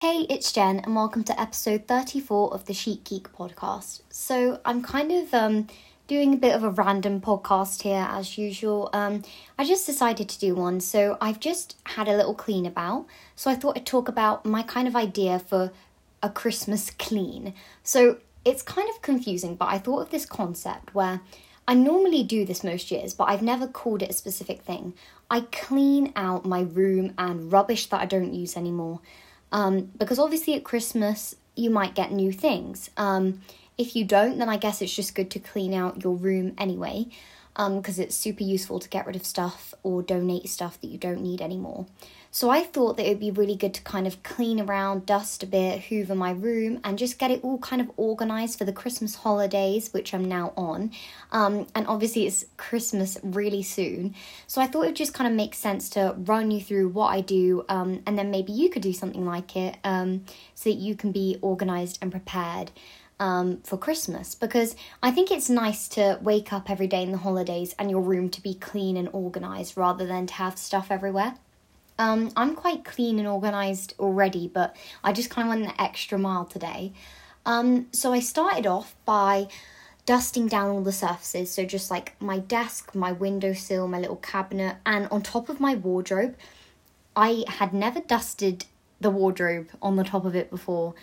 [0.00, 4.02] Hey, it's Jen, and welcome to episode 34 of the Chic Geek podcast.
[4.10, 5.66] So, I'm kind of um,
[6.06, 8.90] doing a bit of a random podcast here as usual.
[8.92, 9.24] Um,
[9.58, 13.06] I just decided to do one, so I've just had a little clean about.
[13.34, 15.72] So, I thought I'd talk about my kind of idea for
[16.22, 17.52] a Christmas clean.
[17.82, 21.22] So, it's kind of confusing, but I thought of this concept where
[21.66, 24.94] I normally do this most years, but I've never called it a specific thing.
[25.28, 29.00] I clean out my room and rubbish that I don't use anymore.
[29.52, 32.90] Um, because obviously at Christmas you might get new things.
[32.96, 33.40] Um,
[33.76, 37.06] if you don't, then I guess it's just good to clean out your room anyway,
[37.54, 40.98] because um, it's super useful to get rid of stuff or donate stuff that you
[40.98, 41.86] don't need anymore.
[42.30, 45.42] So I thought that it would be really good to kind of clean around, dust
[45.42, 48.72] a bit, hoover my room, and just get it all kind of organized for the
[48.72, 50.90] Christmas holidays, which I'm now on.
[51.32, 54.14] Um, and obviously, it's Christmas really soon.
[54.46, 57.08] So I thought it would just kind of make sense to run you through what
[57.08, 60.76] I do, um, and then maybe you could do something like it um, so that
[60.76, 62.70] you can be organized and prepared.
[63.20, 67.18] Um, for Christmas because I think it's nice to wake up every day in the
[67.18, 71.34] holidays and your room to be clean and organized rather than to have stuff everywhere.
[71.98, 76.18] Um, I'm quite clean and organized already, but I just kind of went the extra
[76.18, 76.92] mile today.
[77.44, 79.48] Um, so I started off by
[80.06, 84.76] dusting down all the surfaces, so just like my desk, my windowsill, my little cabinet,
[84.86, 86.36] and on top of my wardrobe.
[87.16, 88.64] I had never dusted
[89.00, 90.94] the wardrobe on the top of it before,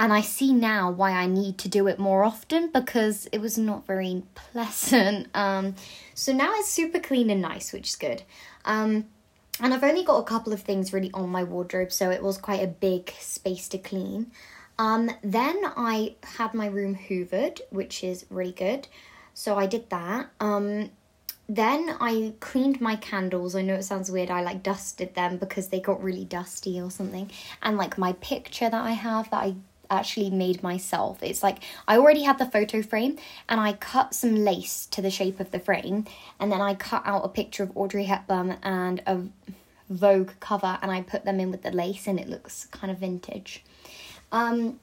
[0.00, 3.58] and I see now why I need to do it more often because it was
[3.58, 5.28] not very pleasant.
[5.34, 5.74] Um,
[6.14, 8.22] so now it's super clean and nice, which is good.
[8.64, 9.04] Um,
[9.60, 12.38] and I've only got a couple of things really on my wardrobe, so it was
[12.38, 14.30] quite a big space to clean.
[14.78, 18.88] Um, then I had my room hoovered, which is really good.
[19.34, 20.30] So I did that.
[20.40, 20.90] Um,
[21.50, 23.54] then I cleaned my candles.
[23.54, 24.30] I know it sounds weird.
[24.30, 27.30] I like dusted them because they got really dusty or something.
[27.60, 29.54] And like my picture that I have that I
[29.90, 31.22] actually made myself.
[31.22, 31.58] It's like
[31.88, 35.50] I already had the photo frame and I cut some lace to the shape of
[35.50, 36.04] the frame
[36.38, 39.22] and then I cut out a picture of Audrey Hepburn and a
[39.90, 42.98] Vogue cover and I put them in with the lace and it looks kind of
[42.98, 43.62] vintage.
[44.32, 44.80] Um,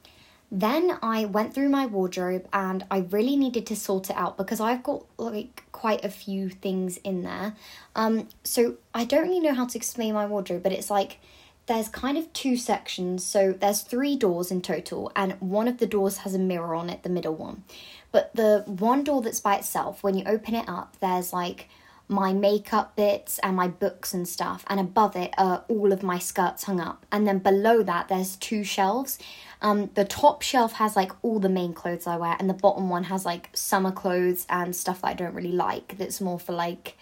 [0.51, 4.59] then I went through my wardrobe and I really needed to sort it out because
[4.59, 7.55] I've got like quite a few things in there.
[7.95, 11.19] Um, so I don't really know how to explain my wardrobe, but it's like
[11.67, 13.25] there's kind of two sections.
[13.25, 16.89] So there's three doors in total, and one of the doors has a mirror on
[16.89, 17.63] it, the middle one.
[18.11, 21.69] But the one door that's by itself, when you open it up, there's like
[22.09, 26.17] my makeup bits and my books and stuff, and above it are all of my
[26.17, 27.05] skirts hung up.
[27.11, 29.19] And then below that, there's two shelves.
[29.61, 32.89] Um, the top shelf has like all the main clothes I wear, and the bottom
[32.89, 35.97] one has like summer clothes and stuff that I don't really like.
[35.97, 36.97] That's more for like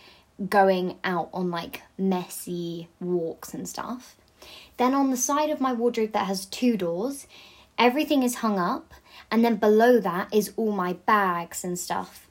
[0.49, 4.16] going out on like messy walks and stuff.
[4.77, 7.27] Then on the side of my wardrobe that has two doors,
[7.77, 8.93] everything is hung up,
[9.31, 12.24] and then below that is all my bags and stuff.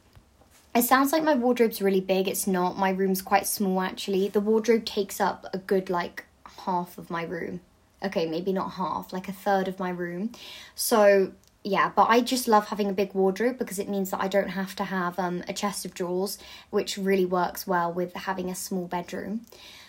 [0.74, 2.26] It sounds like my wardrobe's really big.
[2.26, 2.76] It's not.
[2.76, 4.28] My room's quite small actually.
[4.28, 6.24] The wardrobe takes up a good like
[6.64, 7.60] half of my room.
[8.02, 10.32] Okay, maybe not half, like a third of my room.
[10.74, 14.28] So, yeah, but I just love having a big wardrobe because it means that I
[14.28, 16.38] don't have to have um, a chest of drawers,
[16.70, 19.42] which really works well with having a small bedroom.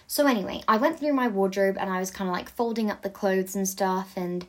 [0.08, 3.02] So, anyway, I went through my wardrobe and I was kind of like folding up
[3.02, 4.46] the clothes and stuff and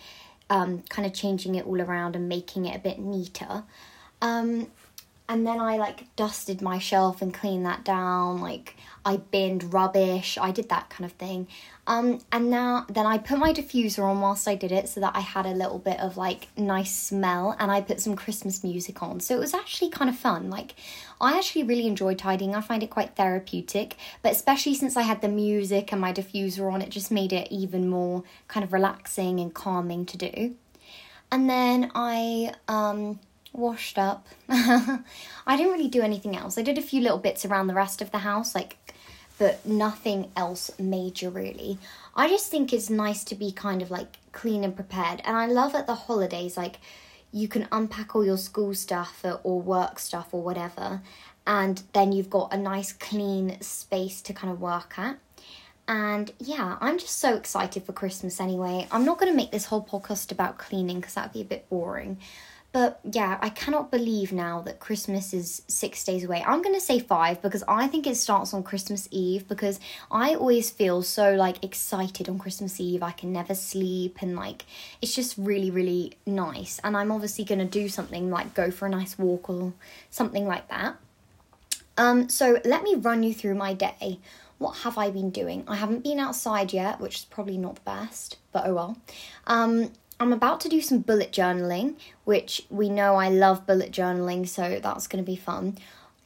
[0.49, 3.65] um, kind of changing it all around and making it a bit neater.
[4.23, 4.69] Um,
[5.29, 8.41] and then I like dusted my shelf and cleaned that down.
[8.41, 10.39] Like I binned rubbish.
[10.41, 11.49] I did that kind of thing.
[11.89, 15.17] Um, and now then I put my diffuser on whilst I did it so that
[15.17, 19.03] I had a little bit of like nice smell and I put some Christmas music
[19.03, 19.19] on.
[19.19, 20.49] So it was actually kind of fun.
[20.49, 20.75] Like
[21.21, 22.55] I actually really enjoy tidying.
[22.55, 26.73] I find it quite therapeutic, but especially since I had the music and my diffuser
[26.73, 30.55] on, it just made it even more kind of relaxing and calming to do.
[31.33, 33.19] And then I um
[33.57, 34.27] washed up.
[34.49, 35.03] I
[35.57, 36.59] didn't really do anything else.
[36.59, 38.77] I did a few little bits around the rest of the house, like,
[39.39, 41.79] but nothing else major really.
[42.15, 45.21] I just think it's nice to be kind of like clean and prepared.
[45.25, 46.79] And I love at the holidays, like,
[47.33, 51.03] you can unpack all your school stuff or work stuff or whatever,
[51.47, 55.19] and then you've got a nice clean space to kind of work at.
[55.89, 58.89] And yeah, I'm just so excited for Christmas anyway.
[58.91, 61.69] I'm not going to make this whole podcast about cleaning because that'd be a bit
[61.69, 62.19] boring.
[62.77, 66.45] But yeah, I cannot believe now that Christmas is six days away.
[66.47, 69.81] I'm gonna say five because I think it starts on Christmas Eve because
[70.11, 73.03] I always feel so like excited on Christmas Eve.
[73.03, 74.67] I can never sleep and like
[75.01, 76.79] it's just really, really nice.
[76.85, 79.73] And I'm obviously gonna do something like go for a nice walk or
[80.11, 80.97] something like that.
[81.97, 84.19] Um, so let me run you through my day.
[84.59, 85.65] what have I been doing?
[85.67, 88.97] I haven't been outside yet, which is probably not the best, but oh well.
[89.47, 94.49] Um, I'm about to do some bullet journaling, which we know I love bullet journaling,
[94.49, 95.77] so that's going to be fun.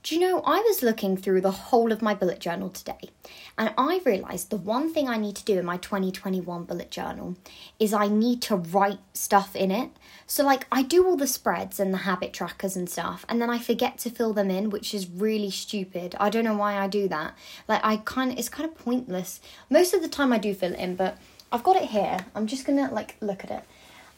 [0.02, 3.10] Do you know, I was looking through the whole of my bullet journal today,
[3.58, 7.36] and I realised the one thing I need to do in my 2021 bullet journal
[7.80, 9.90] is I need to write stuff in it.
[10.24, 13.50] So, like, I do all the spreads and the habit trackers and stuff, and then
[13.50, 16.14] I forget to fill them in, which is really stupid.
[16.20, 17.36] I don't know why I do that.
[17.66, 19.40] Like, I kind of, it's kind of pointless.
[19.68, 21.18] Most of the time I do fill it in, but
[21.52, 22.24] I've got it here.
[22.36, 23.64] I'm just gonna, like, look at it.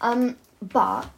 [0.03, 1.09] Um, but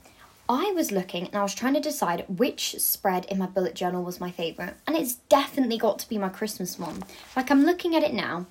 [0.48, 4.04] I was looking and I was trying to decide which spread in my bullet journal
[4.04, 7.02] was my favourite, and it's definitely got to be my Christmas one.
[7.34, 8.46] Like, I'm looking at it now,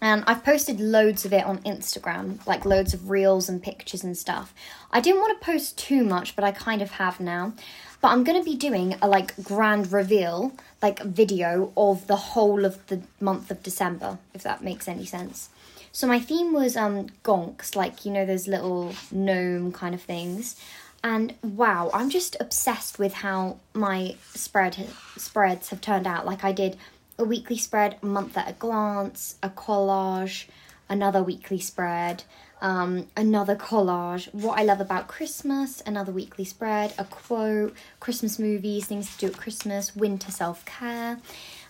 [0.00, 4.16] and I've posted loads of it on Instagram, like loads of reels and pictures and
[4.16, 4.54] stuff.
[4.92, 7.52] I didn't want to post too much, but I kind of have now.
[8.00, 12.64] But I'm going to be doing a like grand reveal, like video of the whole
[12.64, 15.48] of the month of December, if that makes any sense.
[15.94, 20.56] So my theme was um gonks, like you know those little gnome kind of things.
[21.04, 26.26] And wow, I'm just obsessed with how my spread spreads have turned out.
[26.26, 26.76] Like I did
[27.16, 30.46] a weekly spread, a month at a glance, a collage,
[30.88, 32.24] another weekly spread,
[32.60, 34.34] um, another collage.
[34.34, 39.32] What I love about Christmas, another weekly spread, a quote, Christmas movies, things to do
[39.32, 41.20] at Christmas, winter self care.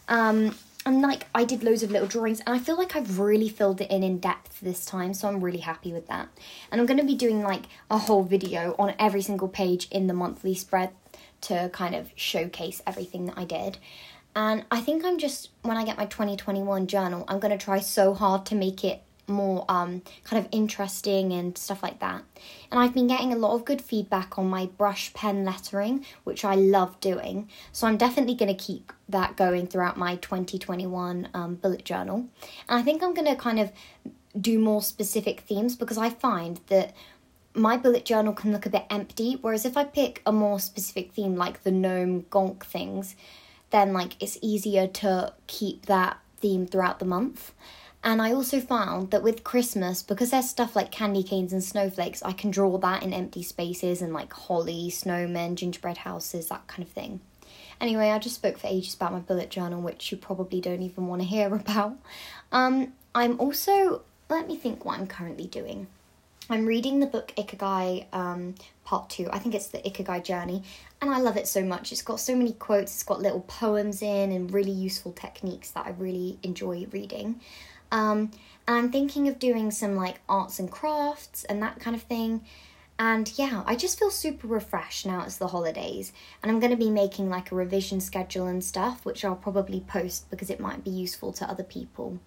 [0.08, 0.54] Um,
[0.86, 3.80] and like I did loads of little drawings and I feel like I've really filled
[3.80, 6.28] it in in depth this time so I'm really happy with that.
[6.70, 10.06] And I'm going to be doing like a whole video on every single page in
[10.06, 10.90] the monthly spread
[11.42, 13.78] to kind of showcase everything that I did.
[14.36, 17.80] And I think I'm just when I get my 2021 journal, I'm going to try
[17.80, 22.22] so hard to make it more um, kind of interesting and stuff like that.
[22.70, 26.44] And I've been getting a lot of good feedback on my brush pen lettering, which
[26.44, 27.48] I love doing.
[27.72, 32.28] So I'm definitely going to keep that going throughout my 2021 um, bullet journal.
[32.68, 33.72] And I think I'm going to kind of
[34.38, 36.94] do more specific themes because I find that
[37.54, 39.38] my bullet journal can look a bit empty.
[39.40, 43.14] Whereas if I pick a more specific theme like the gnome gonk things,
[43.70, 47.52] then like it's easier to keep that theme throughout the month.
[48.04, 52.22] And I also found that with Christmas, because there's stuff like candy canes and snowflakes,
[52.22, 56.86] I can draw that in empty spaces and like holly, snowmen, gingerbread houses, that kind
[56.86, 57.20] of thing.
[57.80, 61.06] Anyway, I just spoke for ages about my bullet journal, which you probably don't even
[61.06, 61.96] want to hear about.
[62.52, 65.86] Um, I'm also, let me think what I'm currently doing.
[66.50, 68.54] I'm reading the book Ikigai um,
[68.84, 69.30] Part 2.
[69.32, 70.62] I think it's the Ikigai Journey,
[71.00, 71.90] and I love it so much.
[71.90, 75.86] It's got so many quotes, it's got little poems in, and really useful techniques that
[75.86, 77.40] I really enjoy reading.
[77.90, 78.30] Um,
[78.66, 82.44] and I'm thinking of doing some like arts and crafts and that kind of thing.
[82.98, 86.12] And yeah, I just feel super refreshed now it's the holidays.
[86.42, 89.80] And I'm going to be making like a revision schedule and stuff, which I'll probably
[89.80, 92.20] post because it might be useful to other people.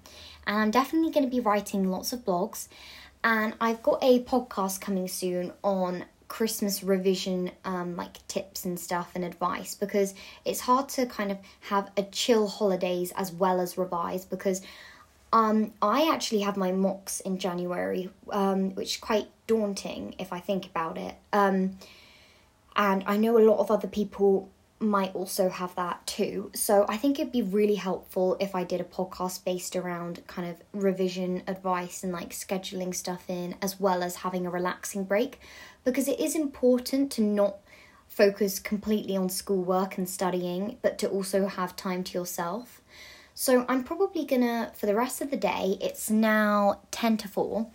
[0.45, 2.67] And I'm definitely going to be writing lots of blogs.
[3.23, 9.11] And I've got a podcast coming soon on Christmas revision um, like tips and stuff
[9.15, 10.13] and advice because
[10.43, 14.61] it's hard to kind of have a chill holidays as well as revise because
[15.33, 20.39] um, I actually have my mocks in January, um, which is quite daunting if I
[20.39, 21.15] think about it.
[21.33, 21.77] Um,
[22.75, 26.51] and I know a lot of other people might also have that too.
[26.53, 30.47] So I think it'd be really helpful if I did a podcast based around kind
[30.47, 35.39] of revision advice and like scheduling stuff in, as well as having a relaxing break,
[35.83, 37.55] because it is important to not
[38.07, 42.81] focus completely on schoolwork and studying, but to also have time to yourself.
[43.39, 47.67] So I'm probably gonna, for the rest of the day, it's now 10 to 4,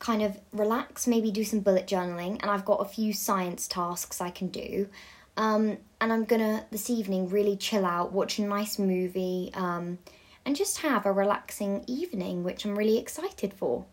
[0.00, 4.20] kind of relax, maybe do some bullet journaling, and I've got a few science tasks
[4.20, 4.88] I can do.
[5.36, 10.00] Um, and I'm gonna, this evening, really chill out, watch a nice movie, um,
[10.44, 13.84] and just have a relaxing evening, which I'm really excited for.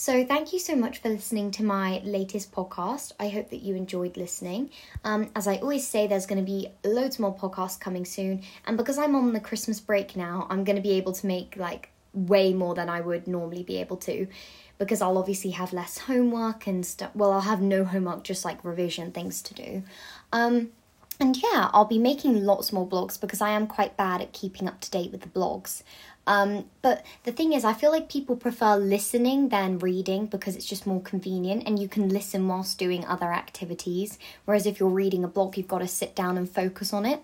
[0.00, 3.12] So, thank you so much for listening to my latest podcast.
[3.20, 4.70] I hope that you enjoyed listening.
[5.04, 8.42] Um, as I always say, there's going to be loads more podcasts coming soon.
[8.66, 11.54] And because I'm on the Christmas break now, I'm going to be able to make
[11.58, 14.26] like way more than I would normally be able to
[14.78, 17.10] because I'll obviously have less homework and stuff.
[17.14, 19.82] Well, I'll have no homework, just like revision things to do.
[20.32, 20.70] Um,
[21.20, 24.66] and yeah, I'll be making lots more blogs because I am quite bad at keeping
[24.66, 25.82] up to date with the blogs.
[26.26, 30.64] Um, but the thing is, I feel like people prefer listening than reading because it's
[30.64, 34.18] just more convenient and you can listen whilst doing other activities.
[34.44, 37.22] Whereas if you're reading a blog, you've got to sit down and focus on it.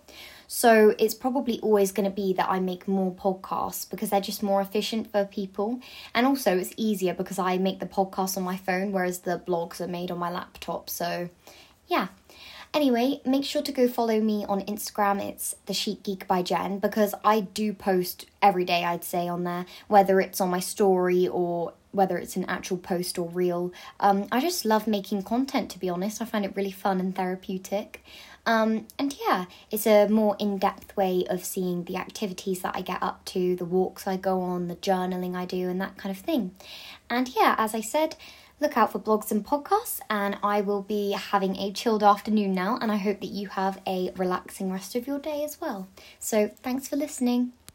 [0.48, 4.42] So it's probably always going to be that I make more podcasts because they're just
[4.42, 5.80] more efficient for people.
[6.14, 9.80] And also, it's easier because I make the podcast on my phone, whereas the blogs
[9.80, 10.88] are made on my laptop.
[10.88, 11.30] So,
[11.88, 12.08] yeah.
[12.74, 15.20] Anyway, make sure to go follow me on Instagram.
[15.20, 19.44] It's the Chic Geek by Jen because I do post every day, I'd say, on
[19.44, 23.72] there, whether it's on my story or whether it's an actual post or reel.
[23.98, 26.20] Um, I just love making content, to be honest.
[26.20, 28.04] I find it really fun and therapeutic.
[28.44, 32.82] Um, and yeah, it's a more in depth way of seeing the activities that I
[32.82, 36.14] get up to, the walks I go on, the journaling I do, and that kind
[36.14, 36.54] of thing.
[37.10, 38.14] And yeah, as I said,
[38.60, 42.78] look out for blogs and podcasts, and I will be having a chilled afternoon now,
[42.80, 45.88] and I hope that you have a relaxing rest of your day as well.
[46.18, 47.52] So, thanks for listening.